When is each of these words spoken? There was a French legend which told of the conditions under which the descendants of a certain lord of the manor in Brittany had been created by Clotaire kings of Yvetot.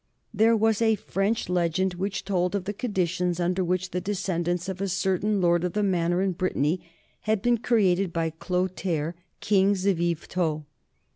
There 0.33 0.57
was 0.57 0.81
a 0.81 0.95
French 0.95 1.47
legend 1.47 1.93
which 1.93 2.25
told 2.25 2.55
of 2.55 2.63
the 2.63 2.73
conditions 2.73 3.39
under 3.39 3.63
which 3.63 3.91
the 3.91 4.01
descendants 4.01 4.67
of 4.67 4.81
a 4.81 4.87
certain 4.87 5.39
lord 5.41 5.63
of 5.63 5.73
the 5.73 5.83
manor 5.83 6.23
in 6.23 6.31
Brittany 6.31 6.81
had 7.29 7.39
been 7.43 7.59
created 7.59 8.11
by 8.11 8.31
Clotaire 8.31 9.13
kings 9.41 9.85
of 9.85 10.01
Yvetot. 10.01 10.63